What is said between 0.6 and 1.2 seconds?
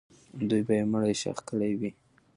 به یې مړی